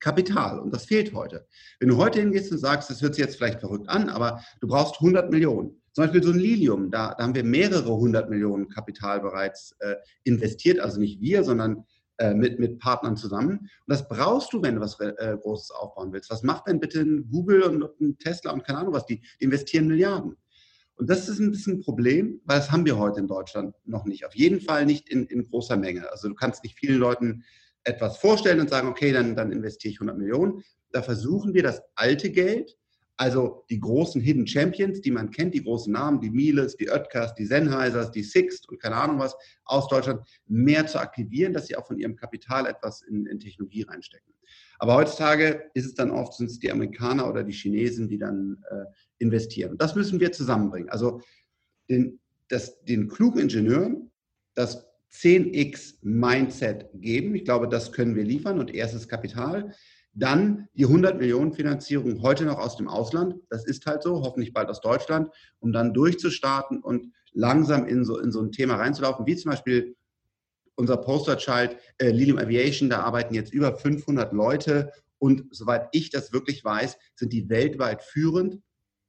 Kapital. 0.00 0.58
Und 0.58 0.72
das 0.74 0.84
fehlt 0.84 1.14
heute. 1.14 1.46
Wenn 1.80 1.88
du 1.88 1.96
heute 1.96 2.20
hingehst 2.20 2.52
und 2.52 2.58
sagst, 2.58 2.90
das 2.90 3.00
hört 3.00 3.14
sich 3.14 3.24
jetzt 3.24 3.36
vielleicht 3.36 3.60
verrückt 3.60 3.88
an, 3.88 4.10
aber 4.10 4.42
du 4.60 4.68
brauchst 4.68 5.00
100 5.00 5.30
Millionen. 5.30 5.80
Zum 5.92 6.04
Beispiel 6.04 6.22
so 6.22 6.32
ein 6.32 6.38
Lilium, 6.38 6.90
da, 6.90 7.14
da 7.14 7.22
haben 7.22 7.34
wir 7.34 7.44
mehrere 7.44 7.96
hundert 7.96 8.28
Millionen 8.28 8.68
Kapital 8.68 9.20
bereits 9.20 9.76
äh, 9.78 9.94
investiert. 10.24 10.80
Also 10.80 10.98
nicht 10.98 11.20
wir, 11.20 11.44
sondern 11.44 11.86
mit, 12.34 12.58
mit 12.58 12.78
Partnern 12.78 13.16
zusammen. 13.16 13.58
Und 13.58 13.70
das 13.86 14.08
brauchst 14.08 14.52
du, 14.52 14.62
wenn 14.62 14.76
du 14.76 14.80
was 14.80 15.00
äh, 15.00 15.36
Großes 15.40 15.70
aufbauen 15.72 16.12
willst. 16.12 16.30
Was 16.30 16.42
macht 16.42 16.68
denn 16.68 16.80
bitte 16.80 17.00
ein 17.00 17.28
Google 17.30 17.62
und 17.62 18.00
ein 18.00 18.18
Tesla 18.18 18.52
und 18.52 18.64
keine 18.64 18.78
Ahnung 18.78 18.94
was? 18.94 19.06
Die, 19.06 19.20
die 19.40 19.44
investieren 19.44 19.88
Milliarden. 19.88 20.36
Und 20.96 21.10
das 21.10 21.28
ist 21.28 21.40
ein 21.40 21.50
bisschen 21.50 21.78
ein 21.78 21.80
Problem, 21.80 22.40
weil 22.44 22.58
das 22.58 22.70
haben 22.70 22.84
wir 22.84 22.98
heute 22.98 23.20
in 23.20 23.26
Deutschland 23.26 23.74
noch 23.84 24.04
nicht. 24.04 24.24
Auf 24.24 24.34
jeden 24.36 24.60
Fall 24.60 24.86
nicht 24.86 25.08
in, 25.08 25.26
in 25.26 25.48
großer 25.48 25.76
Menge. 25.76 26.10
Also 26.10 26.28
du 26.28 26.34
kannst 26.34 26.62
nicht 26.62 26.78
vielen 26.78 26.98
Leuten 26.98 27.44
etwas 27.82 28.16
vorstellen 28.18 28.60
und 28.60 28.70
sagen, 28.70 28.88
okay, 28.88 29.12
dann, 29.12 29.34
dann 29.34 29.50
investiere 29.50 29.92
ich 29.92 29.98
100 29.98 30.16
Millionen. 30.16 30.62
Da 30.92 31.02
versuchen 31.02 31.52
wir 31.52 31.62
das 31.62 31.82
alte 31.96 32.30
Geld 32.30 32.76
also 33.16 33.64
die 33.70 33.78
großen 33.78 34.20
Hidden 34.20 34.46
Champions, 34.46 35.00
die 35.00 35.10
man 35.10 35.30
kennt, 35.30 35.54
die 35.54 35.62
großen 35.62 35.92
Namen, 35.92 36.20
die 36.20 36.30
Miele, 36.30 36.66
die 36.80 36.90
Oetkers, 36.90 37.34
die 37.34 37.46
Sennheisers, 37.46 38.10
die 38.10 38.24
Sixt 38.24 38.68
und 38.68 38.80
keine 38.80 38.96
Ahnung 38.96 39.18
was 39.18 39.36
aus 39.64 39.88
Deutschland, 39.88 40.26
mehr 40.46 40.86
zu 40.86 40.98
aktivieren, 40.98 41.52
dass 41.52 41.66
sie 41.66 41.76
auch 41.76 41.86
von 41.86 41.98
ihrem 41.98 42.16
Kapital 42.16 42.66
etwas 42.66 43.02
in, 43.02 43.26
in 43.26 43.38
Technologie 43.38 43.82
reinstecken. 43.82 44.34
Aber 44.78 44.94
heutzutage 44.94 45.70
ist 45.74 45.86
es 45.86 45.94
dann 45.94 46.10
oft, 46.10 46.34
sind 46.34 46.50
es 46.50 46.58
die 46.58 46.70
Amerikaner 46.70 47.28
oder 47.28 47.44
die 47.44 47.52
Chinesen, 47.52 48.08
die 48.08 48.18
dann 48.18 48.62
äh, 48.70 48.84
investieren. 49.18 49.72
Und 49.72 49.82
das 49.82 49.94
müssen 49.94 50.18
wir 50.18 50.32
zusammenbringen. 50.32 50.88
Also 50.88 51.20
den, 51.88 52.18
das, 52.48 52.82
den 52.84 53.08
klugen 53.08 53.40
Ingenieuren 53.40 54.10
das 54.54 54.86
10x 55.12 55.96
Mindset 56.02 56.88
geben. 56.94 57.34
Ich 57.34 57.44
glaube, 57.44 57.68
das 57.68 57.92
können 57.92 58.16
wir 58.16 58.24
liefern 58.24 58.58
und 58.58 58.74
erstes 58.74 59.08
Kapital. 59.08 59.72
Dann 60.14 60.68
die 60.74 60.84
100 60.84 61.18
Millionen 61.18 61.52
Finanzierung 61.52 62.22
heute 62.22 62.44
noch 62.44 62.58
aus 62.58 62.76
dem 62.76 62.88
Ausland. 62.88 63.34
Das 63.50 63.64
ist 63.64 63.84
halt 63.86 64.02
so, 64.02 64.22
hoffentlich 64.22 64.52
bald 64.52 64.68
aus 64.68 64.80
Deutschland, 64.80 65.28
um 65.58 65.72
dann 65.72 65.92
durchzustarten 65.92 66.80
und 66.80 67.12
langsam 67.32 67.86
in 67.86 68.04
so, 68.04 68.18
in 68.18 68.30
so 68.30 68.40
ein 68.40 68.52
Thema 68.52 68.76
reinzulaufen, 68.76 69.26
wie 69.26 69.36
zum 69.36 69.50
Beispiel 69.50 69.96
unser 70.76 70.96
Posterchild 70.96 71.76
äh, 71.98 72.10
Lilium 72.10 72.38
Aviation. 72.38 72.90
Da 72.90 73.00
arbeiten 73.00 73.34
jetzt 73.34 73.52
über 73.52 73.76
500 73.76 74.32
Leute 74.32 74.92
und 75.18 75.44
soweit 75.50 75.88
ich 75.92 76.10
das 76.10 76.32
wirklich 76.32 76.64
weiß, 76.64 76.96
sind 77.16 77.32
die 77.32 77.48
weltweit 77.48 78.02
führend 78.02 78.60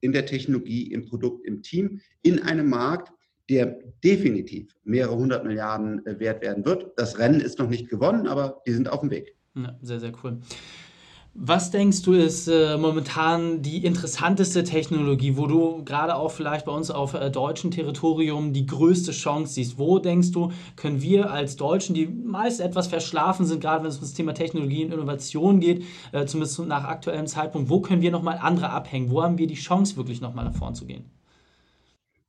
in 0.02 0.12
der 0.12 0.26
Technologie, 0.26 0.92
im 0.92 1.06
Produkt, 1.06 1.46
im 1.46 1.62
Team, 1.62 2.02
in 2.22 2.42
einem 2.42 2.70
Markt, 2.70 3.12
der 3.50 3.80
definitiv 4.04 4.76
mehrere 4.84 5.16
hundert 5.16 5.46
Milliarden 5.46 6.06
äh, 6.06 6.20
wert 6.20 6.42
werden 6.42 6.66
wird. 6.66 6.94
Das 6.98 7.20
Rennen 7.20 7.42
ist 7.42 7.60
noch 7.60 7.70
nicht 7.70 7.90
gewonnen, 7.90 8.28
aber 8.28 8.62
die 8.66 8.72
sind 8.72 8.90
auf 8.90 9.02
dem 9.02 9.12
Weg. 9.12 9.36
Ja, 9.56 9.78
sehr, 9.82 10.00
sehr 10.00 10.14
cool. 10.24 10.40
Was 11.38 11.70
denkst 11.70 12.02
du 12.04 12.14
ist 12.14 12.48
äh, 12.48 12.78
momentan 12.78 13.62
die 13.62 13.84
interessanteste 13.84 14.64
Technologie, 14.64 15.36
wo 15.36 15.48
du 15.48 15.84
gerade 15.84 16.16
auch 16.16 16.32
vielleicht 16.32 16.66
bei 16.66 16.72
uns 16.72 16.90
auf 16.90 17.14
äh, 17.14 17.30
deutschem 17.30 17.72
Territorium 17.72 18.54
die 18.54 18.66
größte 18.66 19.12
Chance 19.12 19.56
siehst? 19.56 19.78
Wo 19.78 20.00
denkst 20.00 20.32
du, 20.32 20.54
können 20.78 21.02
wir 21.02 21.32
als 21.32 21.58
Deutschen, 21.58 21.94
die 21.94 22.08
meist 22.08 22.62
etwas 22.62 22.88
verschlafen 22.88 23.46
sind, 23.46 23.60
gerade 23.60 23.84
wenn 23.84 23.90
es 23.90 23.98
um 23.98 24.04
das 24.04 24.14
Thema 24.14 24.34
Technologie 24.34 24.86
und 24.86 24.94
Innovation 24.94 25.60
geht, 25.60 25.84
äh, 26.14 26.26
zumindest 26.26 26.58
nach 26.60 26.86
aktuellem 26.86 27.28
Zeitpunkt, 27.28 27.70
wo 27.70 27.82
können 27.82 28.02
wir 28.02 28.12
nochmal 28.12 28.40
andere 28.42 28.70
abhängen? 28.70 29.12
Wo 29.12 29.22
haben 29.22 29.38
wir 29.38 29.48
die 29.48 29.56
Chance, 29.56 29.98
wirklich 29.98 30.22
nochmal 30.22 30.46
nach 30.46 30.56
vorn 30.56 30.74
zu 30.74 30.86
gehen? 30.86 31.04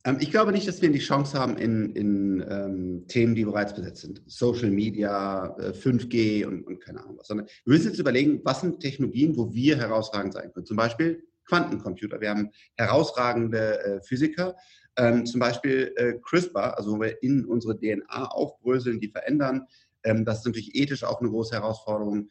Ähm, 0.06 0.18
ich 0.20 0.30
glaube 0.30 0.52
nicht, 0.52 0.66
dass 0.68 0.80
wir 0.80 0.90
die 0.90 1.00
Chance 1.00 1.38
haben 1.38 1.58
in, 1.58 1.94
in 1.94 2.46
ähm, 2.48 3.04
Themen, 3.08 3.34
die 3.34 3.44
bereits 3.44 3.74
besetzt 3.74 4.02
sind. 4.02 4.22
Social 4.26 4.70
Media, 4.70 5.54
äh, 5.58 5.72
5G 5.72 6.46
und, 6.46 6.64
und, 6.66 6.80
keine 6.80 7.02
Ahnung 7.02 7.18
was. 7.18 7.26
Sondern 7.26 7.46
wir 7.64 7.72
müssen 7.72 7.88
jetzt 7.88 7.98
überlegen, 7.98 8.40
was 8.44 8.60
sind 8.60 8.80
Technologien, 8.80 9.36
wo 9.36 9.52
wir 9.52 9.76
herausragend 9.76 10.32
sein 10.32 10.52
können. 10.52 10.64
Zum 10.64 10.76
Beispiel 10.76 11.24
Quantencomputer. 11.44 12.20
Wir 12.20 12.30
haben 12.30 12.50
herausragende 12.76 13.80
äh, 13.80 14.00
Physiker. 14.00 14.54
Ähm, 14.96 15.26
zum 15.26 15.40
Beispiel 15.40 15.92
äh, 15.96 16.14
CRISPR, 16.22 16.78
also 16.78 16.92
wo 16.92 17.00
wir 17.00 17.22
in 17.22 17.44
unsere 17.44 17.76
DNA 17.78 18.26
aufbröseln, 18.26 19.00
die 19.00 19.08
verändern. 19.08 19.66
Ähm, 20.04 20.24
das 20.24 20.38
ist 20.38 20.46
natürlich 20.46 20.74
ethisch 20.74 21.04
auch 21.04 21.20
eine 21.20 21.30
große 21.30 21.54
Herausforderung. 21.54 22.30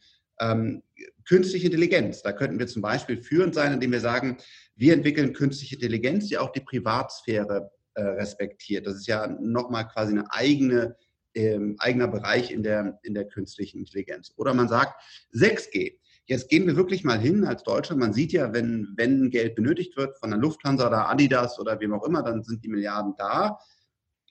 Künstliche 1.28 1.66
Intelligenz, 1.66 2.22
da 2.22 2.32
könnten 2.32 2.58
wir 2.58 2.66
zum 2.66 2.82
Beispiel 2.82 3.20
führend 3.22 3.54
sein, 3.54 3.72
indem 3.72 3.92
wir 3.92 4.00
sagen, 4.00 4.36
wir 4.76 4.94
entwickeln 4.94 5.32
künstliche 5.32 5.74
Intelligenz, 5.74 6.28
die 6.28 6.38
auch 6.38 6.52
die 6.52 6.60
Privatsphäre 6.60 7.70
äh, 7.94 8.02
respektiert. 8.02 8.86
Das 8.86 8.96
ist 8.96 9.06
ja 9.06 9.26
nochmal 9.26 9.88
quasi 9.88 10.12
eine 10.12 10.30
eigene, 10.30 10.96
ähm, 11.34 11.76
eigener 11.78 12.08
Bereich 12.08 12.50
in 12.50 12.62
der, 12.62 12.98
in 13.02 13.14
der 13.14 13.26
künstlichen 13.26 13.78
Intelligenz. 13.78 14.32
Oder 14.36 14.54
man 14.54 14.68
sagt 14.68 15.02
6G. 15.34 15.98
Jetzt 16.26 16.48
gehen 16.48 16.66
wir 16.66 16.76
wirklich 16.76 17.04
mal 17.04 17.18
hin 17.18 17.44
als 17.44 17.62
Deutschland. 17.62 18.00
Man 18.00 18.12
sieht 18.12 18.32
ja, 18.32 18.52
wenn, 18.52 18.92
wenn 18.96 19.30
Geld 19.30 19.54
benötigt 19.54 19.96
wird 19.96 20.18
von 20.18 20.30
der 20.30 20.38
Lufthansa 20.38 20.88
oder 20.88 21.08
Adidas 21.08 21.58
oder 21.58 21.80
wem 21.80 21.94
auch 21.94 22.04
immer, 22.04 22.22
dann 22.22 22.42
sind 22.42 22.64
die 22.64 22.68
Milliarden 22.68 23.14
da. 23.16 23.58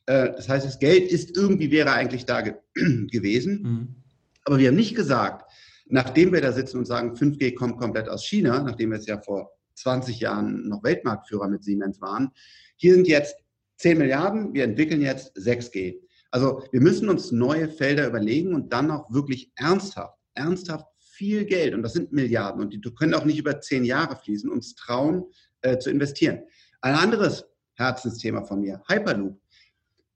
Äh, 0.05 0.31
das 0.35 0.47
heißt, 0.47 0.65
das 0.65 0.79
Geld 0.79 1.09
ist 1.09 1.35
irgendwie, 1.35 1.71
wäre 1.71 1.91
eigentlich 1.91 2.25
da 2.25 2.41
ge 2.41 2.53
gewesen. 2.75 3.61
Mhm. 3.63 3.95
Aber 4.43 4.59
wir 4.59 4.67
haben 4.67 4.75
nicht 4.75 4.95
gesagt, 4.95 5.44
nachdem 5.85 6.33
wir 6.33 6.41
da 6.41 6.51
sitzen 6.51 6.77
und 6.79 6.85
sagen, 6.85 7.13
5G 7.13 7.55
kommt 7.55 7.77
komplett 7.79 8.09
aus 8.09 8.25
China, 8.25 8.61
nachdem 8.61 8.91
wir 8.91 8.99
es 8.99 9.05
ja 9.05 9.21
vor 9.21 9.51
20 9.75 10.19
Jahren 10.19 10.67
noch 10.67 10.83
Weltmarktführer 10.83 11.47
mit 11.47 11.63
Siemens 11.63 12.01
waren. 12.01 12.31
Hier 12.77 12.93
sind 12.93 13.07
jetzt 13.07 13.35
10 13.77 13.97
Milliarden, 13.97 14.53
wir 14.53 14.63
entwickeln 14.63 15.01
jetzt 15.01 15.35
6G. 15.37 15.99
Also 16.31 16.63
wir 16.71 16.81
müssen 16.81 17.09
uns 17.09 17.31
neue 17.31 17.69
Felder 17.69 18.07
überlegen 18.07 18.53
und 18.53 18.73
dann 18.73 18.91
auch 18.91 19.11
wirklich 19.11 19.51
ernsthaft, 19.55 20.17
ernsthaft 20.33 20.85
viel 20.97 21.45
Geld, 21.45 21.73
und 21.73 21.81
das 21.81 21.93
sind 21.93 22.11
Milliarden, 22.11 22.61
und 22.61 22.73
die 22.73 22.81
können 22.81 23.13
auch 23.13 23.25
nicht 23.25 23.39
über 23.39 23.61
zehn 23.61 23.85
Jahre 23.85 24.17
fließen, 24.17 24.49
uns 24.49 24.75
trauen 24.75 25.25
äh, 25.61 25.77
zu 25.77 25.89
investieren. 25.89 26.41
Ein 26.81 26.95
anderes 26.95 27.45
Herzensthema 27.75 28.43
von 28.43 28.61
mir, 28.61 28.81
Hyperloop. 28.87 29.39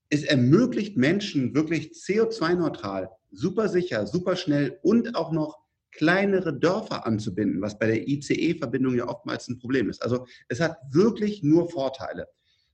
Es 0.09 0.23
ermöglicht 0.23 0.97
Menschen 0.97 1.53
wirklich 1.53 1.91
CO2-neutral, 1.91 3.09
super 3.31 3.69
sicher, 3.69 4.07
super 4.07 4.35
schnell 4.35 4.79
und 4.81 5.15
auch 5.15 5.31
noch 5.31 5.58
kleinere 5.91 6.53
Dörfer 6.53 7.05
anzubinden, 7.05 7.61
was 7.61 7.77
bei 7.79 7.87
der 7.87 8.07
ICE-Verbindung 8.07 8.95
ja 8.95 9.07
oftmals 9.07 9.47
ein 9.47 9.59
Problem 9.59 9.89
ist. 9.89 10.01
Also 10.01 10.25
es 10.47 10.59
hat 10.59 10.77
wirklich 10.91 11.43
nur 11.43 11.69
Vorteile. 11.69 12.27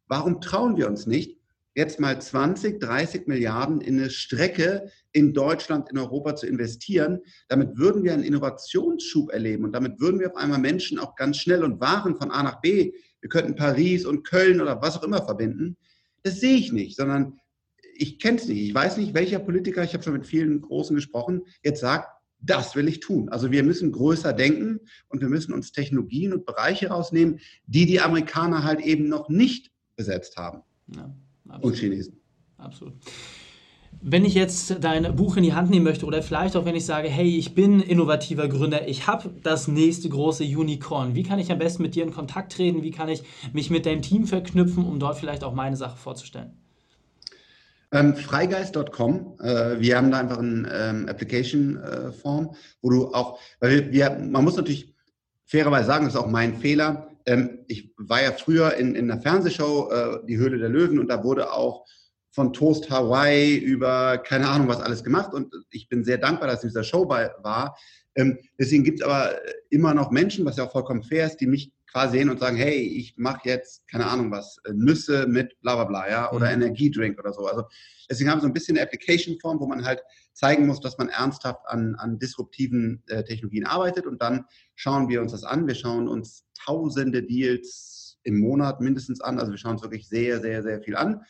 Warum 0.07 0.41
trauen 0.41 0.77
wir 0.77 0.87
uns 0.87 1.07
nicht, 1.07 1.39
jetzt 1.73 1.99
mal 1.99 2.21
20, 2.21 2.79
30 2.79 3.27
Milliarden 3.27 3.81
in 3.81 3.99
eine 3.99 4.09
Strecke 4.09 4.89
in 5.11 5.33
Deutschland, 5.33 5.89
in 5.89 5.97
Europa 5.97 6.35
zu 6.35 6.47
investieren? 6.47 7.19
Damit 7.47 7.77
würden 7.77 8.03
wir 8.03 8.13
einen 8.13 8.23
Innovationsschub 8.23 9.31
erleben 9.31 9.65
und 9.65 9.73
damit 9.73 9.99
würden 9.99 10.19
wir 10.19 10.31
auf 10.31 10.37
einmal 10.37 10.59
Menschen 10.59 10.99
auch 10.99 11.15
ganz 11.15 11.37
schnell 11.37 11.63
und 11.63 11.81
Waren 11.81 12.15
von 12.15 12.31
A 12.31 12.43
nach 12.43 12.61
B, 12.61 12.93
wir 13.21 13.29
könnten 13.29 13.55
Paris 13.55 14.05
und 14.05 14.23
Köln 14.23 14.61
oder 14.61 14.81
was 14.83 14.97
auch 14.97 15.03
immer 15.03 15.25
verbinden. 15.25 15.77
Das 16.21 16.39
sehe 16.39 16.57
ich 16.57 16.71
nicht, 16.71 16.95
sondern 16.95 17.39
ich 17.95 18.19
kenne 18.19 18.37
es 18.37 18.47
nicht. 18.47 18.61
Ich 18.61 18.75
weiß 18.75 18.97
nicht, 18.97 19.15
welcher 19.15 19.39
Politiker, 19.39 19.83
ich 19.83 19.93
habe 19.93 20.03
schon 20.03 20.13
mit 20.13 20.27
vielen 20.27 20.61
Großen 20.61 20.95
gesprochen, 20.95 21.41
jetzt 21.63 21.79
sagt, 21.79 22.07
das 22.45 22.75
will 22.75 22.87
ich 22.87 22.99
tun. 22.99 23.29
Also 23.29 23.51
wir 23.51 23.63
müssen 23.63 23.91
größer 23.91 24.33
denken 24.33 24.79
und 25.09 25.21
wir 25.21 25.29
müssen 25.29 25.53
uns 25.53 25.71
Technologien 25.71 26.33
und 26.33 26.45
Bereiche 26.45 26.89
rausnehmen, 26.89 27.39
die 27.65 27.85
die 27.85 27.99
Amerikaner 27.99 28.63
halt 28.63 28.81
eben 28.81 29.07
noch 29.07 29.29
nicht 29.29 29.71
besetzt 29.95 30.37
haben. 30.37 30.61
Ja, 30.95 31.13
und 31.61 31.75
Chinesen. 31.75 32.19
Absolut. 32.57 32.93
Wenn 34.01 34.25
ich 34.25 34.33
jetzt 34.33 34.83
dein 34.83 35.15
Buch 35.15 35.37
in 35.37 35.43
die 35.43 35.53
Hand 35.53 35.69
nehmen 35.69 35.85
möchte 35.85 36.05
oder 36.05 36.21
vielleicht 36.21 36.55
auch 36.55 36.65
wenn 36.65 36.75
ich 36.75 36.85
sage, 36.85 37.07
hey, 37.07 37.37
ich 37.37 37.55
bin 37.55 37.79
innovativer 37.79 38.47
Gründer, 38.47 38.87
ich 38.87 39.07
habe 39.07 39.33
das 39.41 39.67
nächste 39.67 40.09
große 40.09 40.43
Unicorn, 40.43 41.15
wie 41.15 41.23
kann 41.23 41.39
ich 41.39 41.51
am 41.51 41.59
besten 41.59 41.81
mit 41.81 41.95
dir 41.95 42.03
in 42.03 42.11
Kontakt 42.11 42.53
treten? 42.53 42.83
Wie 42.83 42.91
kann 42.91 43.09
ich 43.09 43.23
mich 43.53 43.69
mit 43.69 43.85
deinem 43.85 44.01
Team 44.01 44.25
verknüpfen, 44.25 44.85
um 44.85 44.99
dort 44.99 45.17
vielleicht 45.17 45.43
auch 45.43 45.53
meine 45.53 45.77
Sache 45.77 45.97
vorzustellen? 45.97 46.53
Ähm, 47.95 48.13
Freigeist.com. 48.13 49.37
Äh, 49.39 49.79
wir 49.79 49.95
haben 49.95 50.11
da 50.11 50.19
einfach 50.19 50.39
eine 50.39 50.69
ähm, 50.69 51.07
Application-Form, 51.07 52.45
äh, 52.45 52.57
wo 52.81 52.89
du 52.89 53.13
auch, 53.13 53.39
weil 53.61 53.89
wir, 53.89 54.09
man 54.19 54.43
muss 54.43 54.57
natürlich 54.57 54.93
fairerweise 55.45 55.87
sagen, 55.87 56.03
das 56.03 56.15
ist 56.15 56.19
auch 56.19 56.27
mein 56.27 56.57
Fehler. 56.57 57.07
Ähm, 57.25 57.59
ich 57.67 57.93
war 57.97 58.21
ja 58.21 58.33
früher 58.33 58.73
in, 58.73 58.95
in 58.95 59.09
einer 59.09 59.21
Fernsehshow, 59.21 59.89
äh, 59.91 60.25
Die 60.27 60.35
Höhle 60.35 60.57
der 60.57 60.67
Löwen, 60.67 60.99
und 60.99 61.07
da 61.07 61.23
wurde 61.23 61.53
auch 61.53 61.85
von 62.35 62.51
Toast 62.51 62.89
Hawaii 62.89 63.55
über 63.55 64.17
keine 64.17 64.49
Ahnung 64.49 64.67
was 64.67 64.81
alles 64.81 65.05
gemacht. 65.05 65.33
Und 65.33 65.55
ich 65.71 65.87
bin 65.87 66.03
sehr 66.03 66.17
dankbar, 66.17 66.49
dass 66.49 66.59
ich 66.59 66.63
in 66.63 66.69
dieser 66.69 66.83
Show 66.83 67.05
bei, 67.05 67.31
war. 67.41 67.77
Ähm, 68.15 68.37
deswegen 68.59 68.83
gibt 68.83 68.99
es 68.99 69.05
aber 69.05 69.35
immer 69.69 69.93
noch 69.93 70.11
Menschen, 70.11 70.43
was 70.43 70.57
ja 70.57 70.65
auch 70.65 70.71
vollkommen 70.71 71.01
fair 71.01 71.27
ist, 71.27 71.37
die 71.37 71.47
mich 71.47 71.71
quasi 71.89 72.17
hin 72.17 72.29
und 72.29 72.41
sagen, 72.41 72.57
hey, 72.57 72.77
ich 72.77 73.15
mache 73.15 73.39
jetzt, 73.45 73.87
keine 73.87 74.07
Ahnung 74.07 74.31
was, 74.31 74.57
äh, 74.65 74.73
Nüsse 74.73 75.27
mit 75.27 75.59
bla 75.61 75.75
bla 75.75 75.85
bla, 75.85 76.09
ja, 76.09 76.31
oder 76.33 76.47
mhm. 76.47 76.61
Energiedrink 76.61 77.17
oder 77.17 77.31
so. 77.31 77.45
Also 77.47 77.63
deswegen 78.09 78.29
haben 78.29 78.39
wir 78.39 78.41
so 78.41 78.47
ein 78.47 78.53
bisschen 78.53 78.75
eine 78.75 78.85
Application-Form, 78.85 79.61
wo 79.61 79.65
man 79.65 79.85
halt 79.85 80.01
zeigen 80.33 80.67
muss, 80.67 80.81
dass 80.81 80.97
man 80.97 81.07
ernsthaft 81.07 81.61
an, 81.67 81.95
an 81.95 82.19
disruptiven 82.19 83.01
äh, 83.07 83.23
Technologien 83.23 83.65
arbeitet 83.65 84.05
und 84.07 84.21
dann 84.21 84.43
schauen 84.75 85.07
wir 85.07 85.21
uns 85.21 85.31
das 85.31 85.45
an. 85.45 85.67
Wir 85.67 85.75
schauen 85.75 86.09
uns 86.09 86.43
tausende 86.65 87.23
Deals 87.23 88.17
im 88.23 88.39
Monat 88.39 88.81
mindestens 88.81 89.21
an. 89.21 89.39
Also 89.39 89.53
wir 89.53 89.57
schauen 89.57 89.73
uns 89.73 89.81
wirklich 89.81 90.09
sehr, 90.09 90.41
sehr, 90.41 90.63
sehr 90.63 90.81
viel 90.81 90.97
an. 90.97 91.21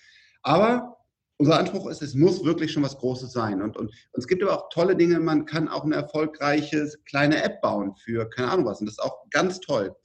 Aber 0.46 1.00
unser 1.38 1.60
Anspruch 1.60 1.90
ist, 1.90 2.04
es 2.04 2.14
muss 2.14 2.46
wirklich 2.46 2.72
schon 2.72 2.84
was 2.84 2.98
Großes 2.98 3.34
sein. 3.34 3.62
Und, 3.62 3.76
und, 3.78 3.88
und, 3.88 3.94
es 4.14 4.28
gibt 4.28 4.44
aber 4.44 4.54
auch 4.54 4.70
tolle 4.70 4.96
Dinge. 4.96 5.20
Man 5.20 5.46
kann 5.46 5.68
auch 5.68 5.84
eine 5.84 5.96
erfolgreiche 5.96 6.88
kleine 7.06 7.44
App 7.44 7.62
bauen 7.62 7.96
für 7.96 8.30
keine 8.30 8.52
Ahnung 8.52 8.66
was. 8.66 8.80
Und 8.80 8.86
das 8.86 8.94
ist 8.94 9.04
auch 9.04 9.28
ganz 9.32 9.60
toll. 9.60 9.96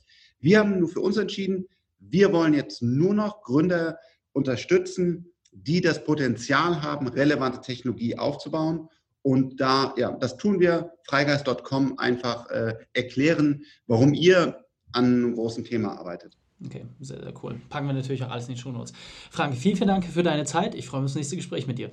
Wir 0.41 0.59
haben 0.59 0.81
nur 0.81 0.89
für 0.89 1.01
uns 1.01 1.19
entschieden, 1.19 1.69
wir 1.99 2.33
wollen 2.33 2.55
jetzt 2.55 2.81
nur 2.81 3.13
noch 3.13 3.43
Gründer 3.43 3.99
unterstützen, 4.33 5.31
die 5.53 5.83
das 5.83 6.05
Potenzial 6.05 6.83
haben, 6.83 7.07
relevante 7.07 7.61
Technologie 7.61 8.17
aufzubauen. 8.17 8.89
Und 9.21 9.61
da, 9.61 9.93
ja, 9.99 10.13
das 10.13 10.39
tun 10.39 10.59
wir, 10.59 10.95
freigeist.com 11.07 11.99
einfach 11.99 12.49
äh, 12.49 12.77
erklären, 12.95 13.65
warum 13.87 14.15
ihr 14.15 14.65
an 14.93 15.05
einem 15.05 15.35
großen 15.35 15.65
Thema 15.65 15.99
arbeitet. 15.99 16.40
Okay, 16.65 16.85
sehr, 17.01 17.23
sehr 17.23 17.33
cool. 17.43 17.61
Packen 17.69 17.87
wir 17.87 17.95
natürlich 17.95 18.23
auch 18.23 18.31
alles 18.31 18.49
in 18.49 18.55
die 18.55 18.61
Show 18.61 18.71
Notes. 18.71 18.93
Frank, 19.31 19.57
vielen, 19.57 19.77
vielen 19.77 19.89
Dank 19.89 20.05
für 20.05 20.23
deine 20.23 20.45
Zeit. 20.45 20.75
Ich 20.75 20.87
freue 20.87 21.01
mich 21.01 21.07
auf 21.07 21.13
das 21.13 21.17
nächste 21.17 21.37
Gespräch 21.37 21.67
mit 21.67 21.79
dir. 21.79 21.91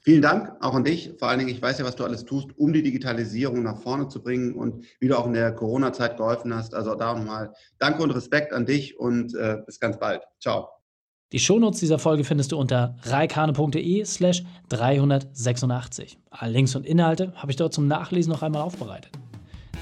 Vielen 0.00 0.22
Dank 0.22 0.52
auch 0.60 0.74
an 0.74 0.84
dich. 0.84 1.12
Vor 1.18 1.28
allen 1.28 1.40
Dingen, 1.40 1.50
ich 1.50 1.60
weiß 1.60 1.78
ja, 1.78 1.84
was 1.84 1.96
du 1.96 2.04
alles 2.04 2.24
tust, 2.24 2.56
um 2.56 2.72
die 2.72 2.82
Digitalisierung 2.82 3.62
nach 3.62 3.78
vorne 3.78 4.08
zu 4.08 4.22
bringen 4.22 4.54
und 4.54 4.86
wie 5.00 5.08
du 5.08 5.18
auch 5.18 5.26
in 5.26 5.32
der 5.32 5.52
Corona-Zeit 5.52 6.16
geholfen 6.16 6.54
hast. 6.54 6.74
Also 6.74 6.94
da 6.94 7.14
nochmal 7.14 7.52
Danke 7.78 8.02
und 8.02 8.12
Respekt 8.12 8.52
an 8.52 8.64
dich 8.64 8.98
und 8.98 9.34
äh, 9.34 9.58
bis 9.66 9.80
ganz 9.80 9.98
bald. 9.98 10.22
Ciao. 10.40 10.68
Die 11.32 11.38
Shownotes 11.38 11.80
dieser 11.80 11.98
Folge 11.98 12.24
findest 12.24 12.52
du 12.52 12.58
unter 12.58 12.96
reikane.de 13.02 14.04
slash 14.04 14.44
386. 14.70 16.16
Alle 16.30 16.52
Links 16.52 16.74
und 16.74 16.86
Inhalte 16.86 17.34
habe 17.34 17.50
ich 17.50 17.56
dort 17.56 17.74
zum 17.74 17.86
Nachlesen 17.86 18.32
noch 18.32 18.42
einmal 18.42 18.62
aufbereitet. 18.62 19.12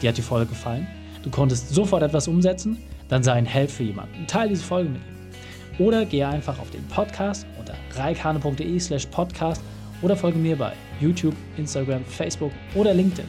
Dir 0.02 0.08
hat 0.08 0.16
die 0.16 0.22
Folge 0.22 0.48
gefallen? 0.48 0.88
Du 1.22 1.30
konntest 1.30 1.72
sofort 1.72 2.02
etwas 2.02 2.26
umsetzen? 2.26 2.78
Dann 3.08 3.22
sei 3.22 3.34
ein 3.34 3.46
Held 3.46 3.70
für 3.70 3.84
jemanden. 3.84 4.26
Teile 4.26 4.50
diese 4.50 4.64
Folge 4.64 4.90
mit 4.90 5.00
ihm. 5.00 5.84
Oder 5.86 6.04
gehe 6.06 6.26
einfach 6.26 6.58
auf 6.58 6.70
den 6.70 6.86
Podcast 6.88 7.46
unter 7.58 7.74
reikane.de 7.94 8.78
slash 8.78 9.06
podcast 9.06 9.62
oder 10.02 10.16
folge 10.16 10.38
mir 10.38 10.56
bei 10.56 10.72
YouTube, 11.00 11.34
Instagram, 11.56 12.04
Facebook 12.04 12.52
oder 12.74 12.94
LinkedIn. 12.94 13.26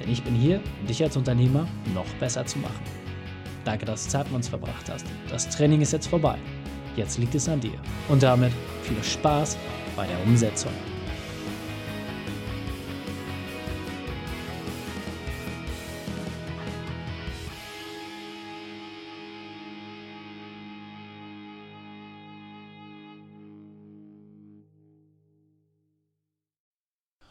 Denn 0.00 0.10
ich 0.10 0.22
bin 0.22 0.34
hier, 0.34 0.60
um 0.80 0.86
dich 0.86 1.02
als 1.02 1.16
Unternehmer 1.16 1.66
noch 1.94 2.06
besser 2.18 2.44
zu 2.46 2.58
machen. 2.58 2.82
Danke, 3.64 3.84
dass 3.84 4.04
du 4.04 4.10
Zeit 4.10 4.26
mit 4.26 4.36
uns 4.36 4.48
verbracht 4.48 4.90
hast. 4.90 5.06
Das 5.30 5.48
Training 5.48 5.80
ist 5.80 5.92
jetzt 5.92 6.08
vorbei. 6.08 6.36
Jetzt 6.96 7.18
liegt 7.18 7.34
es 7.34 7.48
an 7.48 7.60
dir. 7.60 7.78
Und 8.08 8.22
damit 8.22 8.52
viel 8.82 9.02
Spaß 9.02 9.56
bei 9.96 10.06
der 10.06 10.20
Umsetzung. 10.26 10.72